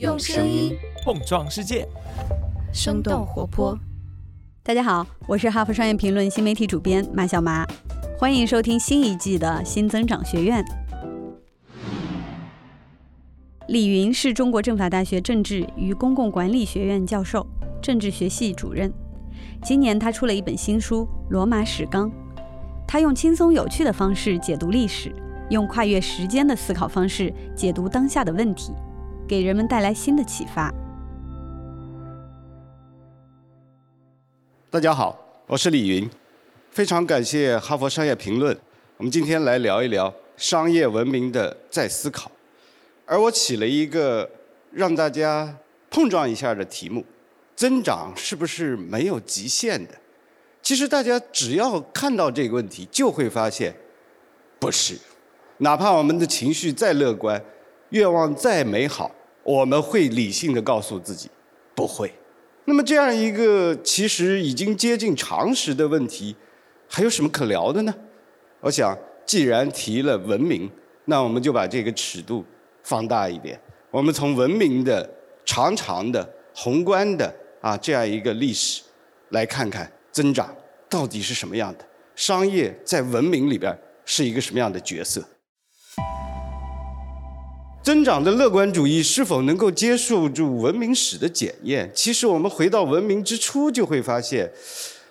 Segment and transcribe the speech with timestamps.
[0.00, 1.86] 用声音碰撞世界，
[2.72, 3.78] 生动活泼。
[4.60, 7.64] 大家好，我是哈佛商业评论新媒体主编马小麻，
[8.18, 10.64] 欢迎收听新一季的新增长学院。
[13.68, 17.46] 李云是中国政法大学政治与公共管理学院教授、
[17.80, 18.92] 政治学系主任。
[19.62, 22.10] 今年他出了一本新书《罗马史纲》，
[22.84, 25.14] 他用轻松有趣的方式解读历史，
[25.50, 28.72] 用跨越时间的思考方式解读当下的问题，
[29.26, 30.72] 给人们带来新的启发。
[34.70, 36.08] 大家好，我是李云，
[36.70, 38.54] 非常感谢《哈佛商业评论》，
[38.98, 42.30] 我们今天来聊一聊商业文明的再思考。
[43.06, 44.28] 而我起了一个
[44.70, 45.56] 让大家
[45.90, 47.02] 碰撞一下的题目：
[47.56, 49.94] 增长是不是没有极限的？
[50.60, 53.74] 其实大家只要看到这个问题，就会发现
[54.58, 54.98] 不是。
[55.58, 57.40] 哪怕我们的情绪再乐观，
[57.94, 59.10] 愿望再美好，
[59.44, 61.30] 我们会理性的告诉自己
[61.76, 62.12] 不会。
[62.64, 66.34] 那么这样一个其实已经接近常识的问题，
[66.88, 67.94] 还有什么可聊的呢？
[68.60, 70.68] 我想，既然提了文明，
[71.04, 72.44] 那我们就把这个尺度。
[72.82, 73.58] 放大一点，
[73.90, 75.08] 我们从文明的
[75.46, 78.82] 长长的宏观的啊这样一个历史
[79.30, 80.54] 来看看增长
[80.86, 85.26] 到底是什么样的，商业在文明里边是一个什么样的角色？
[87.84, 91.90] 增长的乐观主义是否能够接受住文明史的检验？
[91.94, 94.50] 其实我们回到文明之初就会发现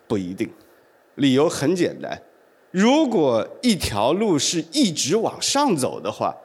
[0.08, 0.50] 不一定。
[1.16, 2.20] 理由很简单，
[2.72, 6.36] 如果一条路是一直往上走的话。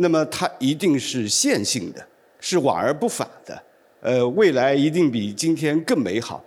[0.00, 2.06] 那么它一定是线性的，
[2.38, 3.60] 是往而不返的，
[4.00, 6.44] 呃，未来一定比今天更美好。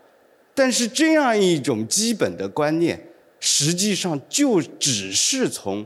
[0.55, 2.98] 但是这样一种基本的观念，
[3.42, 5.86] 实际上就只是从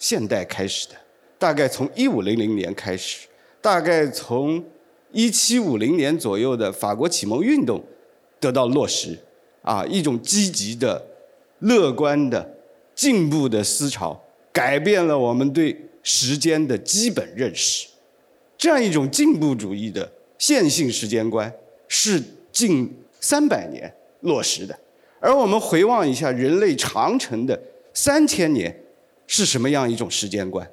[0.00, 0.94] 现代开始的，
[1.38, 3.26] 大概从一五零零年开始，
[3.60, 4.64] 大概从
[5.12, 7.82] 一七五零年左右的法国启蒙运动
[8.40, 9.18] 得到落实，
[9.62, 11.04] 啊，一种积极的、
[11.60, 12.54] 乐观的、
[12.94, 15.76] 进步的思潮，改变了我们对。
[16.08, 17.88] 时间的基本认识，
[18.56, 20.08] 这样一种进步主义的
[20.38, 21.52] 线性时间观
[21.88, 22.88] 是近
[23.18, 24.78] 三百年落实的，
[25.18, 27.60] 而我们回望一下人类长城的
[27.92, 28.72] 三千年
[29.26, 30.64] 是什么样一种时间观？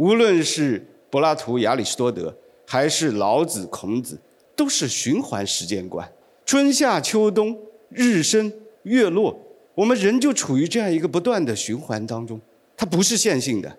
[0.00, 2.34] 无论是柏拉图、亚里士多德，
[2.66, 4.18] 还是老子、孔子，
[4.56, 6.10] 都是循环时间观。
[6.46, 7.54] 春夏秋冬，
[7.90, 8.50] 日升
[8.84, 9.38] 月落，
[9.74, 12.40] 我们人就处于这样一个不断的循环当中，
[12.74, 13.76] 它不是线性的。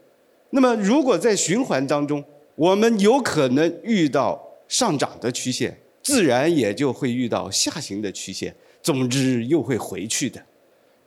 [0.52, 2.24] 那么，如果在循环当中，
[2.54, 10.40] 我们有可能遇到上涨的曲线，自然也就会遇到下行的曲线，总之又会回去的。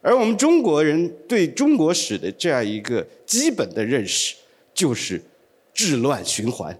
[0.02, 4.34] 而我们中国人对中国史的这样一个基本的认识，
[4.74, 5.22] 就是
[5.72, 6.78] 治乱循环，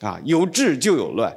[0.00, 1.32] 啊，有治就有乱，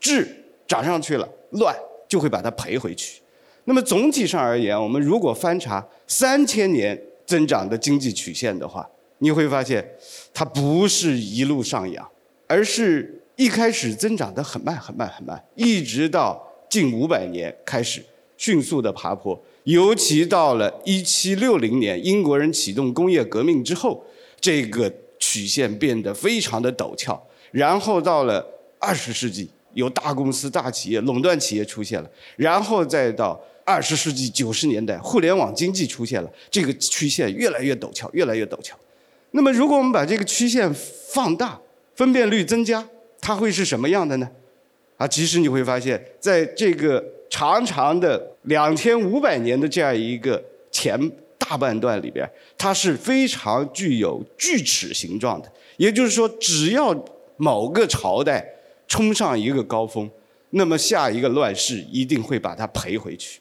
[0.00, 1.74] 治涨上去了，乱
[2.08, 3.20] 就会把它赔回去。
[3.64, 8.88] 那么总体上而言，我们如果翻查三千年增长的经济曲线的话，
[9.18, 9.88] 你会发现，
[10.34, 12.06] 它不是一路上扬，
[12.48, 18.04] 而是一开始增长的很慢很慢很慢，一直到近五百年开始
[18.36, 19.40] 迅速的爬坡。
[19.62, 24.04] 尤其到了一七六零年，英国人启动工业革命之后，
[24.40, 24.92] 这个
[25.32, 27.20] 曲线变得非常的陡峭。
[27.52, 28.46] 然后到了
[28.78, 32.10] 二十世纪，有大公司、大企业、垄断企业出现了。
[32.36, 38.76] 然后再到二十世纪九十年代，互联网经济出现了，这个曲线越来越陡峭，越来越陡峭。
[39.30, 41.58] 那么，如果我们把这个曲线放大，
[41.94, 42.86] 分辨率增加，
[43.20, 44.28] 它会是什么样的呢？
[44.98, 50.98] 啊，其实你会发现，在这个长长的两千五百年的这样一个前
[51.52, 52.26] 大半段里边，
[52.56, 55.52] 它是非常具有锯齿形状的。
[55.76, 56.96] 也就是说，只要
[57.36, 58.42] 某个朝代
[58.88, 60.10] 冲上一个高峰，
[60.50, 63.40] 那么下一个乱世一定会把它赔回去。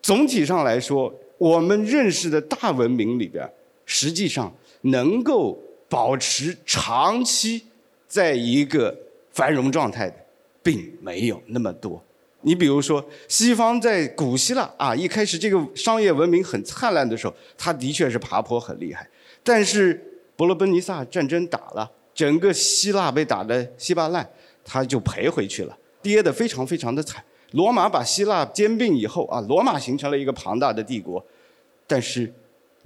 [0.00, 3.50] 总体上来说，我们认识的大文明里边，
[3.84, 4.54] 实际上。
[4.84, 5.56] 能够
[5.88, 7.62] 保持长期
[8.08, 8.92] 在一个
[9.30, 10.16] 繁荣状态的，
[10.60, 12.02] 并没有那么多。
[12.42, 19.08] 你比如说，西方在古希腊啊，一开始这个商业文明很灿烂的时候，它的确是爬坡很厉害。
[19.42, 20.00] 但是
[20.36, 24.28] 伯罗奔尼撒战争打了，整个希腊被打得稀巴烂，
[24.64, 27.22] 它就赔回去了，跌得非常非常的惨。
[27.52, 31.24] 罗马把希腊兼并以后啊，罗马形成了一个庞大的帝国，
[31.86, 32.32] 但是。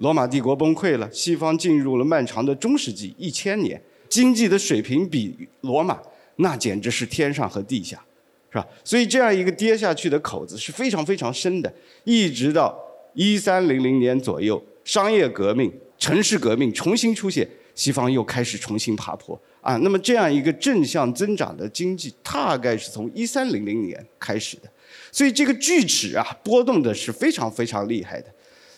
[0.00, 3.80] 罗马帝国崩溃了，西方进入了漫长的中世纪，一千年
[4.10, 5.98] 经济的水平比罗马
[6.36, 8.04] 那简直是天上和地下，
[8.56, 8.66] 是吧？
[8.82, 11.70] 所以这样一个跌下去的口子是非常非常深的，
[12.04, 12.74] 一直到
[13.12, 24.70] 一三零零年左右，商业革命、城市革命重新出现，西方又开始重新爬坡啊，那么这样一个正向增长的经济，大概是从一三零零年开始的，
[25.12, 28.28] 所以这个锯齿啊波动的是非常非常厉害的。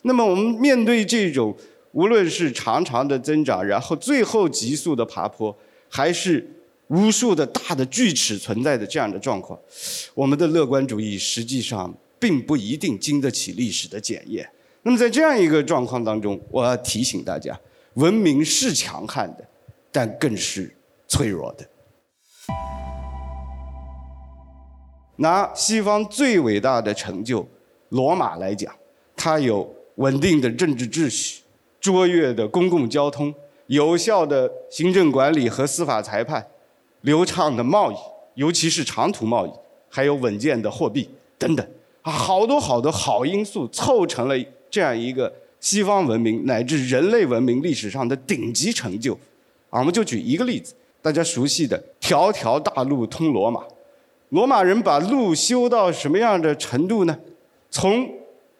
[0.03, 1.57] 那么我们面对这种
[1.93, 5.57] 无论是长长的增长，然后最后急速的爬坡，
[5.89, 6.45] 还是
[6.89, 9.59] 无数的大的锯齿存在的这样的状况，
[10.15, 14.49] 我们的乐观主义实际上并不一定经得起历史的检验。
[14.83, 17.59] 那么在这样一个状况当中，我要提醒大家，
[17.95, 19.47] 文明是强悍的，
[19.91, 20.75] 但更是。
[21.11, 21.67] 脆弱的。
[25.17, 27.49] 拿西方最伟大的成就——
[27.89, 28.71] 罗马来讲，
[29.17, 31.41] 它有稳定的政治秩序、
[31.81, 33.35] 卓越的公共交通、
[33.69, 36.47] 有效的行政管理和司法裁判、
[37.09, 37.97] 流畅的贸易，
[38.35, 39.51] 尤其是长途贸易，
[39.89, 41.09] 还有稳健的货币
[41.39, 41.67] 等等
[42.03, 44.35] 啊，好多好多好因素凑成了
[44.71, 49.15] 这样一个西方文明乃至人类文明历史上的顶级成就。
[49.71, 50.75] 啊，我们就举一个例子。
[51.01, 53.63] 大家熟悉的“条条大路通罗马”，
[54.29, 57.19] 罗马人把路修到什么样的程度呢？
[57.71, 58.07] 从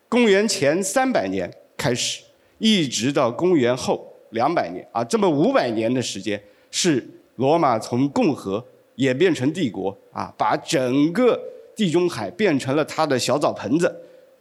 [0.09, 2.23] 公元前三百年开始，
[2.57, 7.07] 一直到公元后两百年啊，这么五百年的时间，是
[7.39, 8.63] 罗马从共和
[8.97, 11.41] 演变成帝国啊，把整个
[11.75, 13.95] 地中海变成了他的小澡盆子，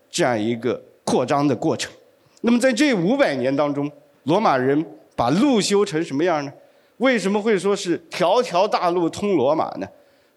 [0.09, 1.91] 这样一个扩张的过程。
[2.41, 3.89] 那么在这五百年当中，
[4.23, 4.83] 罗马人
[5.15, 6.51] 把路修成什么样呢？
[6.97, 9.87] 为什么会说是条条大路通罗马呢？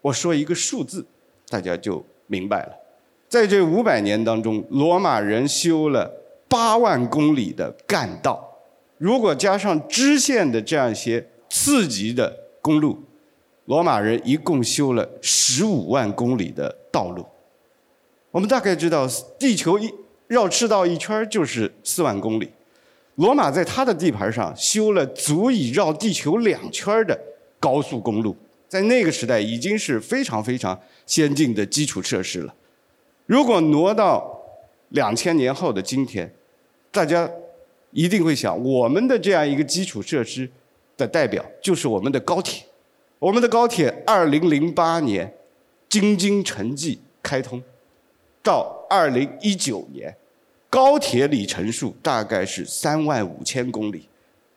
[0.01, 1.03] 我说一个数字，
[1.49, 2.73] 大家就明白了。
[3.27, 6.11] 在这五百年当中，罗马人修了
[6.47, 8.59] 八万公里的干道，
[8.99, 13.01] 如果加上支线的这样一些次级的公路，
[13.65, 17.25] 罗马人一共修了十五万公里的道路。
[18.31, 19.93] 我们大概知道，地球一
[20.27, 22.49] 绕赤道一圈就是四万公里。
[23.15, 27.19] 罗马在他的地盘上修了足以绕地球两圈的
[27.59, 28.35] 高速公路，
[28.69, 32.53] 在那个时代已经是非常非常先进的基础设施了。
[33.25, 34.41] 如果挪到
[34.89, 36.33] 两千年后的今天，
[36.89, 37.29] 大家
[37.91, 40.49] 一定会想，我们的这样一个基础设施
[41.01, 42.63] 的代表就是我们的高铁。
[43.17, 45.31] 我们的高铁二零零八年
[45.89, 47.61] 京津城际开通，
[48.41, 50.15] 到二零一九年。
[50.69, 54.07] 高铁里程数大概是三万五千公里，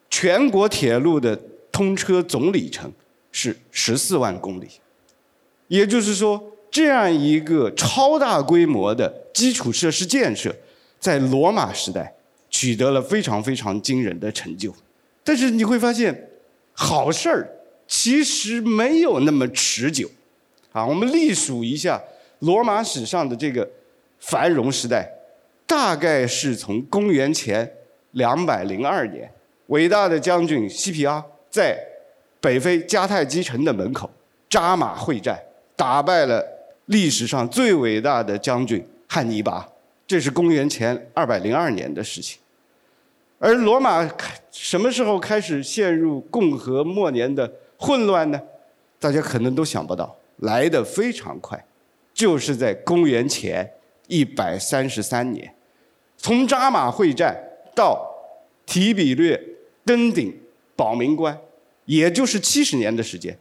[0.08, 1.34] 全国铁路的
[1.72, 2.92] 通车总里程
[3.32, 4.68] 是十四万公里，
[5.66, 10.54] 也就是说，这样一个超大规模的基础设施建设，
[11.00, 12.14] 在罗马时代
[12.48, 14.72] 取得了非常非常惊人的成就。
[15.24, 16.30] 但是你会发现，
[16.74, 17.48] 好事儿
[17.86, 20.10] 其实没有那么持久。
[20.72, 22.02] 啊，我们历数一下
[22.40, 23.66] 罗马史上的这个
[24.18, 25.10] 繁荣时代。
[25.66, 27.68] 大概是从公元前
[28.12, 29.28] 两百零二年，
[29.68, 31.76] 伟大的将军西皮阿在
[32.38, 34.08] 北非迦太基城的门口
[34.48, 35.42] 扎马会战，
[35.74, 36.44] 打败了
[36.86, 39.66] 历史上最伟大的将军汉尼拔。
[40.06, 42.38] 这是公元前二百零二年的事情。
[43.38, 44.08] 而罗马
[44.50, 48.40] 什么时候开始陷入共和末年的混乱呢？
[48.98, 51.62] 大家可能都想不到，来得非常快，
[52.12, 53.70] 就是在公元前。
[54.06, 55.54] 一百三十三年，
[56.18, 57.34] 从扎马会战
[57.74, 58.06] 到
[58.66, 59.42] 提比略
[59.82, 60.38] 登顶
[60.76, 61.34] 保民官，
[61.86, 63.34] 也就是七十年的时间。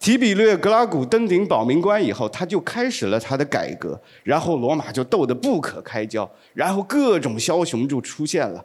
[0.00, 8.64] 提比略格拉古登顶保民官以后，他就开始了他的改革，然后罗马就斗得不可开交，然后各种枭雄就出现了。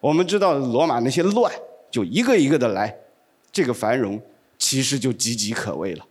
[0.00, 1.52] 我们知道罗马那些乱
[1.90, 2.94] 就一个一个的来，
[3.50, 4.20] 这个繁荣
[4.56, 6.06] 其实就岌岌可危了。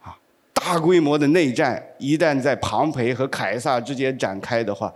[0.00, 0.16] 啊
[0.52, 4.92] 大规模的内战一旦在庞培和凯撒之间展开的话，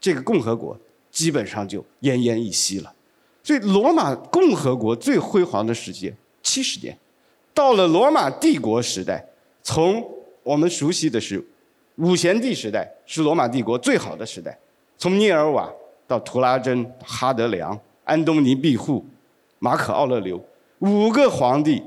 [0.00, 0.78] 这个共和国
[1.10, 2.92] 基本上就奄奄一息了。
[3.42, 6.98] 所以，罗马共和国最辉煌的时间七十年，
[7.54, 9.24] 到了罗马帝国时代，
[9.62, 10.04] 从
[10.42, 11.42] 我们熟悉的是
[11.96, 14.58] 五贤帝时代是罗马帝国最好的时代，
[14.98, 15.72] 从涅尔瓦
[16.06, 19.04] 到图拉真、哈德良、安东尼庇护、
[19.58, 20.42] 马可奥勒留
[20.78, 21.82] 五个皇帝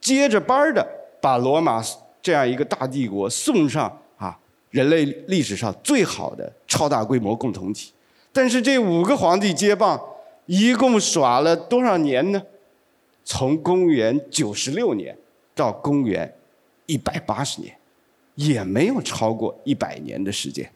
[0.00, 0.86] 接着班的
[1.20, 1.82] 把罗马。
[2.22, 7.94] 这样一个大帝国送上啊，人类历史上最好的超大规模共同体，
[8.30, 9.98] 但是这五个皇帝接棒，
[10.44, 12.42] 一共耍了多少年呢？
[13.24, 15.16] 从公元九十六年
[15.54, 16.30] 到公元
[16.84, 17.74] 一百八十年，
[18.34, 20.70] 也没有超过一百年的时间。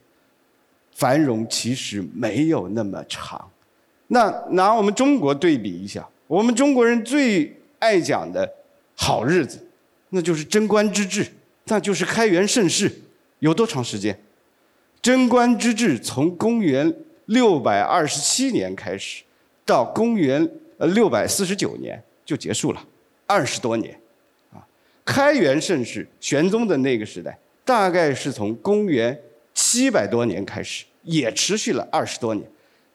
[0.95, 3.51] 繁荣其实没有那么长。
[4.07, 8.51] 那拿我们中国对比一下，我们中国人最爱讲的
[8.95, 9.59] 好日子。
[10.11, 11.27] 那就是贞观之治，
[11.65, 12.89] 那就是开元盛世，
[13.41, 14.17] 有多长时间？
[15.03, 16.95] 贞观之治从公元
[17.27, 19.25] 六百二十七年开始，
[19.67, 20.49] 到公元
[20.79, 22.87] 呃六百四十九年就结束了，
[23.27, 23.93] 二十多年。
[24.53, 24.63] 啊
[25.05, 29.19] 开元盛世，玄宗的那个时代，大概是从公元
[29.55, 32.47] 七百多年开始，也持续了二十多年，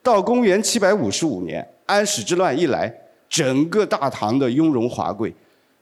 [0.04, 2.94] 到公元七百五十五年，安史之乱一来，
[3.30, 5.34] 整个大唐的雍容华贵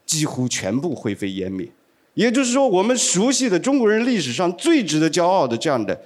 [0.06, 1.68] 几乎全部灰飞烟灭。
[2.14, 6.00] 也就是说，我们熟悉的中国人历史上最值得骄傲的这样的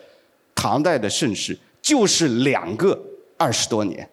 [0.55, 3.01] 唐代的盛世，就是两个
[3.37, 4.09] 二十多年。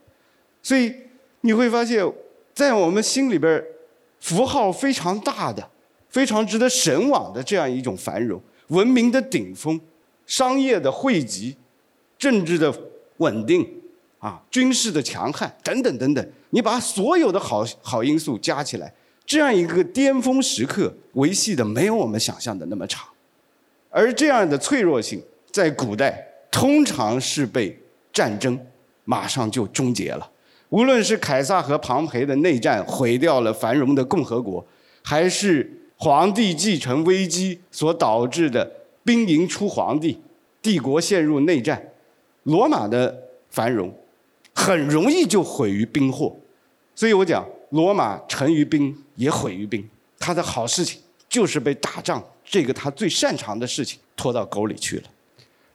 [0.62, 0.94] 所以
[1.42, 2.06] 你会发现，
[2.54, 3.64] 在我们心里边
[4.20, 5.70] 符号非常大的。
[6.10, 9.80] 非常值得神往的这样一种繁荣，文明的顶峰，
[10.30, 11.58] 商业的汇集，
[12.20, 12.72] 政治的
[13.18, 13.68] 稳定，
[14.20, 18.94] 啊，军事的强悍等等等等，你把所有的好好因素加起来，
[19.26, 23.10] 这样一个巅峰时刻维系的没有我们想象的那么长，
[23.90, 25.20] 而这样的脆弱性
[25.52, 27.76] 在古代通常是被
[28.14, 28.58] 战争
[29.06, 30.30] 马上就终结了，
[30.70, 34.64] 无论是凯撒和庞培的内战毁掉了繁荣的共和国，
[35.02, 35.76] 还是。
[36.02, 38.72] 皇帝继承危机所导致的
[39.10, 40.16] 兵营出皇帝，
[40.62, 41.84] 帝国陷入内战，
[42.44, 43.92] 罗马的繁荣
[44.54, 46.38] 很容易就毁于兵祸，
[46.94, 49.84] 所以我讲罗马成于兵也毁于兵，
[50.20, 55.04] 他的好事情就是被打仗这个他最擅长的事情拖到沟里去了，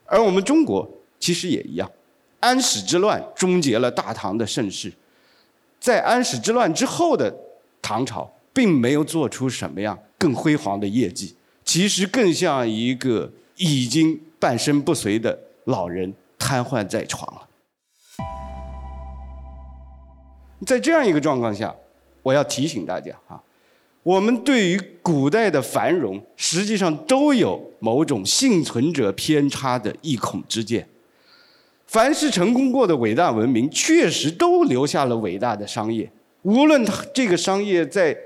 [0.05, 0.89] 而我们中国
[1.19, 1.91] 其实也一样，
[2.39, 4.93] 安史之乱终结了大唐的盛世，
[5.81, 7.35] 在安史之乱之后的
[7.83, 9.99] 唐朝并没有做出什么样。
[10.17, 17.49] 更辉煌的业绩，其实更像一个已经半身不遂的老人瘫痪在床了。
[20.67, 21.75] 在这样一个状况下，
[22.23, 23.43] 我要提醒大家啊，
[24.03, 30.87] 我们对于古代的繁荣，实际上都有某种幸存者偏差的一孔之见。
[31.87, 36.11] 凡是成功过的伟大文明，确实都留下了伟大的商业，
[36.43, 38.17] 无论它这个商业在。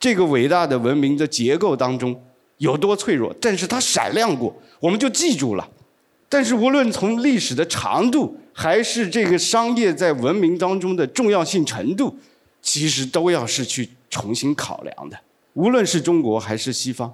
[0.00, 2.22] 这个伟大的文明的结构当中
[2.58, 5.68] 有多脆弱，但是它闪亮过，我们就记住了。
[6.28, 12.14] 但是无论从历史的长度，还是这个商业在文明当中的重要性程度，
[12.60, 15.18] 其实都要是去重新考量的。
[15.54, 17.12] 无论是中国还是西方，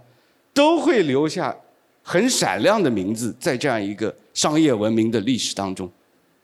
[0.53, 1.55] 都会留下
[2.03, 5.91] 很闪亮的名字在这样一个商业文明的历史当中。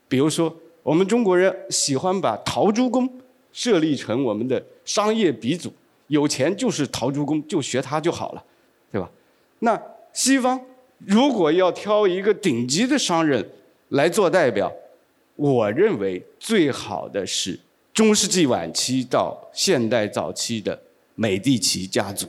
[0.08, 3.08] 比如说，我们中国人喜欢把陶朱公
[3.52, 5.72] 设立成我们的商业鼻祖。
[6.06, 8.42] 有钱就是陶朱公，就学他就好了，
[9.60, 9.80] 那
[10.12, 10.60] 西方
[10.98, 13.48] 如果要挑一个顶级的商人
[13.88, 14.70] 来做代表，
[15.36, 17.58] 我认为最好的是
[17.94, 20.78] 中世纪晚期到现代早期的
[21.14, 22.26] 美第奇家族。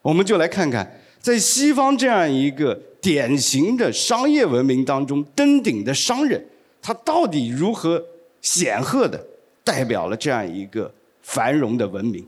[0.00, 6.44] 我们就来看看，在西方这样一个典型的商业文明当中，登顶的商人
[6.80, 8.04] 他到底如何
[8.40, 9.24] 显赫的
[9.62, 12.26] 代表了这样一个繁荣的文明。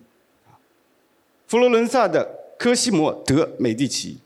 [1.47, 2.29] 佛罗伦萨的
[2.59, 4.19] 科西莫·德·美第奇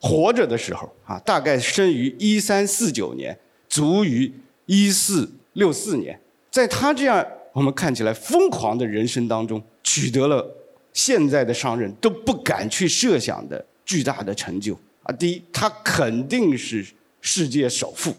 [0.00, 4.32] 活着的时候啊，大概生于一三四九年，卒于
[4.66, 6.18] 一四六四年。
[6.50, 10.46] 在他这样我们看起来疯狂的人生当中，取得了
[10.92, 15.12] 现在的商人都不敢去设想的巨大的成就啊！
[15.12, 16.86] 第一，他肯定是
[17.20, 18.14] 世界首富。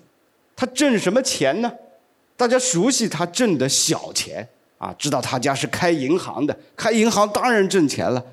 [0.56, 1.72] 他挣什么钱呢？
[2.36, 8.24] 大家熟悉他挣的小钱啊，知道他家是开银行的，开银行当然挣钱了。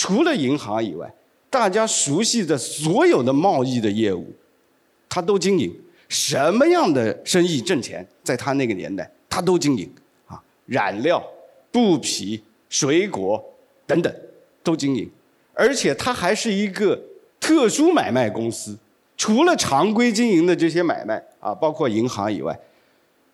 [0.00, 1.12] 除了银行以外，
[1.50, 4.32] 大家熟悉的所有的贸易的业务，
[5.10, 5.70] 他都经营。
[6.08, 9.92] 什么样的生意挣钱，在他那个年代，他都经营。
[10.24, 11.22] 啊，染料、
[11.70, 13.44] 布匹、水果
[13.86, 14.10] 等等，
[14.62, 15.06] 都经营。
[15.52, 16.98] 而且他还是一个
[17.38, 18.78] 特殊买卖公司。
[19.18, 22.58] 除了常规经营的这些买卖啊，包括银行以外，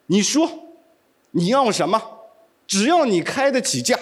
[0.07, 0.51] 你说
[1.31, 2.03] 你要什么，
[2.67, 3.97] 只要你开得起价，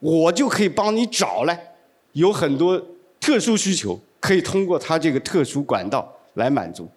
[0.00, 1.68] 我就可以帮你找来。
[2.12, 2.80] 有很多
[3.18, 6.88] 特殊需求可以通过他这个特殊管道来满足，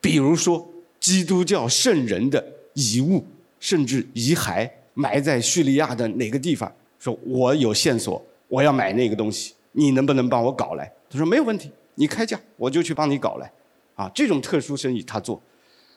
[0.00, 0.66] 比如说
[0.98, 3.24] 基督教圣人的遗物，
[3.60, 10.90] 甚至遗骸埋在叙利亚的哪个地方，说我有线索，我要买那个东西，你能不能帮我搞来？
[11.08, 13.50] 他说没有问题，你开价我就去帮你搞来。
[13.94, 15.42] 啊，这种特殊生意他做，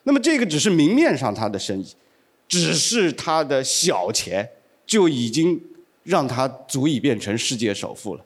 [0.03, 1.86] 那么这个只是明面上他的生意，
[2.48, 4.50] 只是他的小钱
[4.88, 5.62] 就已经
[6.01, 8.25] 让他足以变成世界首富了。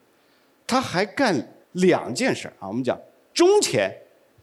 [0.68, 3.00] 他还干两件事啊，我们讲
[3.34, 3.94] 中钱，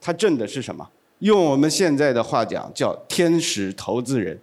[0.01, 0.89] 他挣的是什么？
[1.21, 4.39] 用我们现在的话讲，叫天使投资人。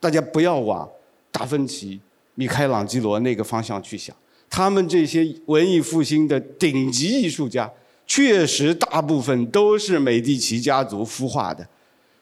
[0.00, 0.88] 大家不要往
[1.30, 2.00] 达芬奇、
[2.34, 4.14] 米开朗基罗那个方向去想，
[4.50, 7.70] 他们这些文艺复兴的顶级艺术家，
[8.06, 11.66] 确实大部分都是美第奇家族孵化的。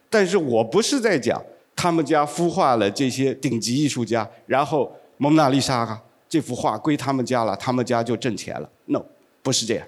[0.08, 1.42] 但是我不是在讲
[1.74, 6.02] 他们家孵化了这些顶级艺术家，然后蒙娜丽莎啊。
[6.32, 8.66] 这幅画归他们家了，他们家就挣钱了。
[8.86, 9.04] No，
[9.42, 9.86] 不是这样。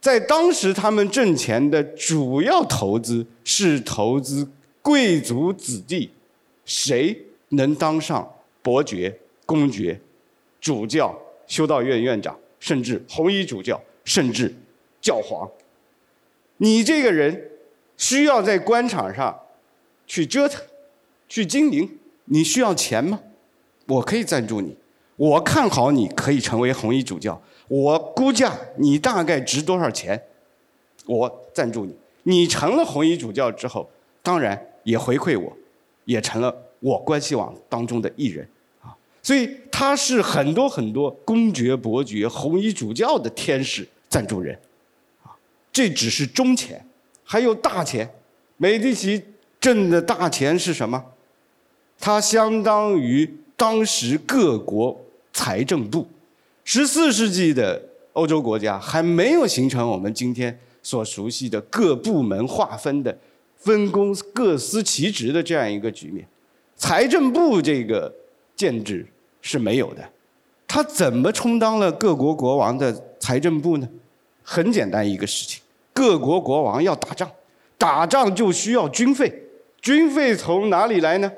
[0.00, 4.48] 在当时，他们挣钱的主要投资是投资
[4.80, 6.10] 贵族子弟，
[6.64, 8.26] 谁能当上
[8.62, 10.00] 伯爵、公爵、
[10.62, 11.14] 主教、
[11.46, 14.54] 修道院院长，甚至红衣主教，甚至
[15.02, 15.46] 教皇。
[16.56, 17.50] 你这个人
[17.98, 19.38] 需要在官场上
[20.06, 20.64] 去折腾、
[21.28, 23.20] 去经营，你需要钱吗？
[23.84, 24.74] 我可以赞助你。
[25.16, 30.22] 我看好你可以成为红衣主教，我估价你大概值多少钱，
[31.06, 31.96] 我赞助你。
[32.24, 33.88] 你成了红衣主教之后，
[34.22, 35.56] 当然也回馈我，
[36.04, 38.46] 也成了我关系网当中的艺人
[38.82, 38.94] 啊。
[39.22, 44.58] 所以他是很多很多公爵、伯爵、红衣主教的天使赞助人，
[45.22, 45.32] 啊，
[45.72, 46.86] 这只是中钱，
[47.24, 48.10] 还有大钱。
[48.58, 49.22] 美第奇
[49.58, 51.02] 挣的大钱是什么？
[51.98, 55.00] 它相当于当时各国。
[55.36, 56.08] 财政部，
[56.64, 57.78] 十四世纪的
[58.14, 63.14] 欧洲国家还没有形成我们今天所熟悉的各部门划分的
[63.54, 66.26] 分工各司其职的这样一个局面。
[66.74, 68.10] 财政部这个
[68.56, 69.06] 建制
[69.42, 70.02] 是没有的，
[70.66, 73.86] 他怎么充当了各国国王的财政部呢？
[74.42, 75.60] 很简单一个事情，
[75.92, 77.30] 各国国王要打仗，
[77.76, 79.42] 打仗就需要军费，
[79.82, 81.30] 军费从哪里来呢？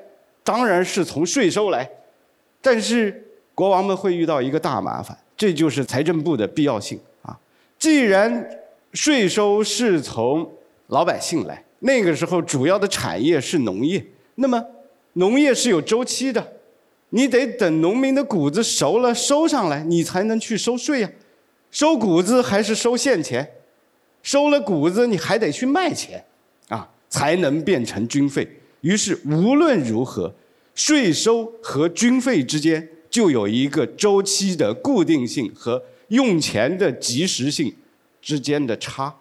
[0.44, 1.90] 当然是从税收来，
[2.62, 3.24] 但是。
[3.58, 7.36] 国王们会遇到一个大麻烦，这就是财政部的必要性啊！
[7.76, 8.48] 既然
[8.92, 10.48] 税收是从
[10.86, 14.64] 老百姓来，那个时候主要的产业是农业，那么
[15.14, 16.52] 农业是有周期的，
[17.08, 21.10] 你得等农民的谷子熟了收上来，你才能去收税呀。
[21.72, 23.54] 收谷子还是收现钱？
[24.22, 26.24] 收了谷子你还得去卖钱
[26.68, 28.48] 啊，才能变成军费。
[28.82, 30.32] 于是无论如何，
[30.76, 32.88] 税收和军费之间。
[33.10, 37.74] 就有一个周期的固定性和用钱的及时性
[38.20, 39.14] 之间的差。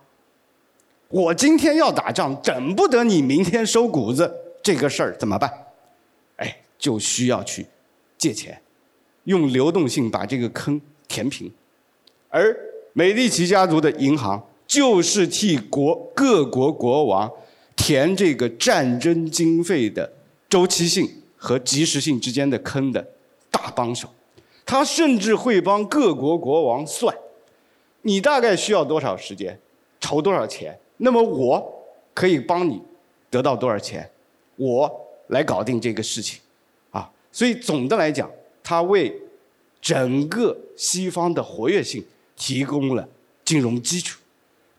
[1.10, 5.52] 我今天要打仗，等不得你明天收谷子，这个事儿怎么办？
[6.36, 7.66] 哎，就需要去
[8.18, 8.62] 借钱，
[9.24, 11.50] 用流动性把这个坑填平。
[12.30, 12.54] 而
[12.92, 17.32] 美第奇家族的银行就是替国各国国王
[17.78, 20.12] 填这个战争经费的
[20.50, 23.08] 周期性和及时性之间的坑的。
[23.72, 24.10] 帮手，
[24.66, 27.16] 他甚至会帮各国国王算，
[28.02, 29.60] 你大概需要多少时间，
[30.00, 32.82] 筹多少钱，那么我可以帮你
[33.30, 34.10] 得到多少钱，
[34.56, 36.42] 我来搞定这个事情，
[36.92, 38.30] 啊，所以总的来讲，
[38.62, 39.22] 他为
[39.82, 43.08] 整个西方的活跃性提供了
[43.46, 44.20] 金融基础。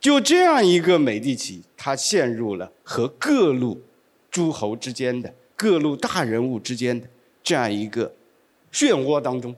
[0.01, 3.81] 就这样一个美第奇，他陷入了和各路
[4.31, 7.09] 诸侯之间的、各路大人物之间的
[7.42, 8.12] 这样一个。
[8.72, 9.54] 漩涡当中，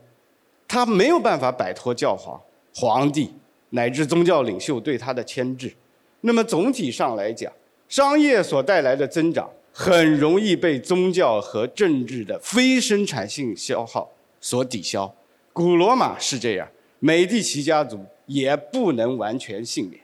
[0.68, 2.40] 他没有办法摆脱教皇、
[2.74, 3.32] 皇帝
[3.70, 5.72] 乃至宗教领袖对他的牵制。
[6.20, 7.52] 那么总体上来讲，
[7.88, 15.12] 商业所带来的增长很容易被宗教和政治的非生产性消耗所抵消。
[15.52, 16.68] 古罗马是这样，
[16.98, 20.00] 美第奇家族也不能完全幸免。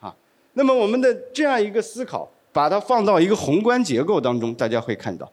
[0.00, 0.14] 啊，
[0.52, 5.30] 那么我们的这样一个思考，把它放到一个宏观结构当中，大家会看到。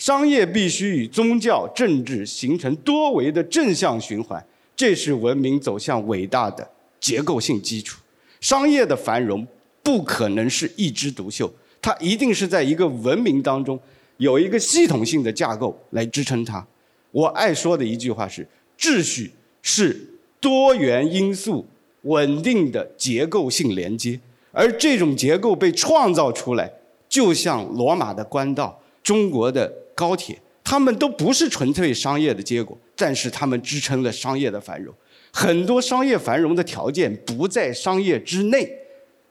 [0.00, 4.42] 商业必须与宗教、政治形成多维的正向循环，
[4.74, 6.66] 这是文明走向伟大的
[6.98, 8.00] 结构性基础。
[8.40, 9.46] 商业的繁荣
[9.82, 13.78] 不可能是一枝独秀，它一定是在一个文明当中
[14.16, 16.66] 有一个系统性的架构来支撑它。
[17.10, 19.94] 我爱说的一句话是：秩序是
[20.40, 21.66] 多元因素
[22.04, 24.18] 稳定的结构性连接，
[24.50, 26.72] 而这种结构被创造出来，
[27.06, 29.70] 就像罗马的官道、中国的。
[30.00, 34.94] 高铁，他们都不是纯粹商业的结果，但是他们支撑了商业的繁荣。
[35.30, 38.66] 很多商业繁荣的条件不在商业之内，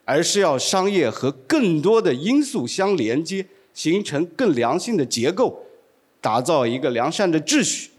[0.05, 5.65] 而是要商业和更多的因素相连接，形成更良性的结构，
[6.21, 7.89] 打造一个良善的秩序，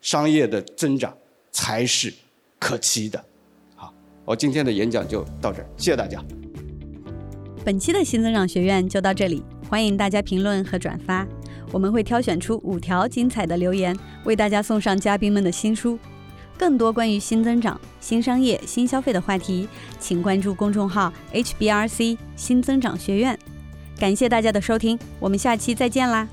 [0.00, 1.12] 商业的增长
[1.50, 2.14] 才是
[2.60, 3.22] 可期的。
[3.74, 3.92] 好，
[4.24, 6.24] 我今天的演讲就到这儿，谢谢大家。
[7.64, 11.26] 本期的新增长学院就到这里，欢迎大家评论和转发。
[11.72, 15.98] 我们会挑选出五条精彩的留言，为大家送上嘉宾们的新书。
[16.58, 19.66] 更多关于新增长、新商业、新消费的话题，
[19.98, 23.38] 请关注公众号 HBRC 新增长学院。
[23.98, 26.28] 感谢大家的收听，我们下期再见啦！